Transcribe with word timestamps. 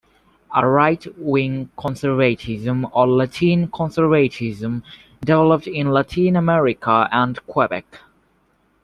A 0.55 0.67
right-wing 0.67 1.69
conservatism, 1.77 2.87
or 2.91 3.07
"Latin 3.07 3.67
conservatism", 3.67 4.81
developed 5.23 5.67
in 5.67 5.91
Latin 5.91 6.35
America 6.35 7.07
and 7.11 7.37
Quebec. 7.45 7.85